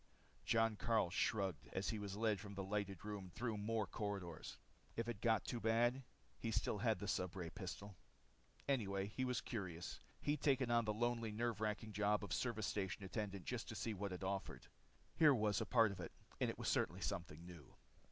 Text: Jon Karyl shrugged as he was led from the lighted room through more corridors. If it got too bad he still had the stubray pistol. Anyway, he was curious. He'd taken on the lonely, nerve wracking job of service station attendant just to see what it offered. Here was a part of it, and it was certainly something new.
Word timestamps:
Jon 0.45 0.77
Karyl 0.77 1.11
shrugged 1.11 1.67
as 1.73 1.89
he 1.89 1.99
was 1.99 2.15
led 2.17 2.39
from 2.39 2.55
the 2.55 2.63
lighted 2.63 3.05
room 3.05 3.29
through 3.29 3.55
more 3.55 3.85
corridors. 3.85 4.57
If 4.95 5.07
it 5.07 5.21
got 5.21 5.45
too 5.45 5.59
bad 5.59 6.01
he 6.39 6.49
still 6.49 6.79
had 6.79 6.97
the 6.97 7.05
stubray 7.07 7.51
pistol. 7.53 7.95
Anyway, 8.67 9.05
he 9.15 9.23
was 9.23 9.41
curious. 9.41 9.99
He'd 10.19 10.41
taken 10.41 10.71
on 10.71 10.85
the 10.85 10.91
lonely, 10.95 11.31
nerve 11.31 11.61
wracking 11.61 11.93
job 11.93 12.23
of 12.23 12.33
service 12.33 12.65
station 12.65 13.03
attendant 13.03 13.45
just 13.45 13.69
to 13.69 13.75
see 13.75 13.93
what 13.93 14.11
it 14.11 14.23
offered. 14.23 14.65
Here 15.17 15.35
was 15.35 15.61
a 15.61 15.67
part 15.67 15.91
of 15.91 15.99
it, 15.99 16.11
and 16.39 16.49
it 16.49 16.57
was 16.57 16.67
certainly 16.67 17.01
something 17.01 17.45
new. 17.45 17.75